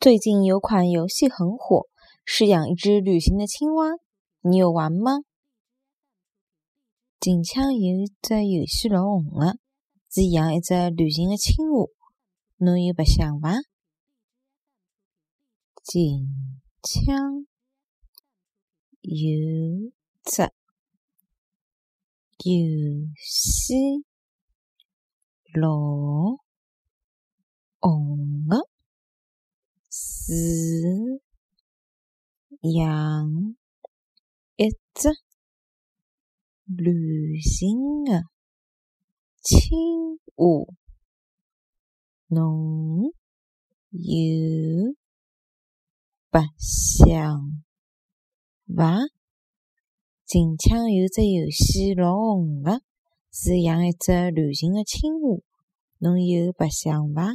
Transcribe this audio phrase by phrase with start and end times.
[0.00, 1.88] 最近有款游戏很火，
[2.24, 3.84] 是养一只旅行的青蛙，
[4.42, 5.10] 你有玩吗？
[7.18, 9.58] 近腔有一只游戏老红的，
[10.08, 11.86] 是养一只旅行的青蛙，
[12.58, 13.56] 侬有白相伐？
[15.82, 16.28] 近
[16.80, 17.44] 腔
[19.00, 19.90] 有
[20.22, 20.42] 只
[22.44, 23.74] 游戏
[25.54, 25.76] 老
[27.80, 28.17] 红，
[29.90, 31.22] 是
[32.60, 33.56] 养
[34.56, 35.08] 一只
[36.64, 38.24] 旅行的
[39.42, 39.78] 青
[40.36, 40.66] 蛙，
[42.26, 43.12] 侬
[43.90, 44.94] 有？
[46.30, 47.62] 白相
[48.76, 48.98] 伐？
[50.26, 52.82] 近腔有只游戏老红的，
[53.32, 55.40] 是养一只旅行的青蛙，
[55.96, 57.28] 侬有白相伐？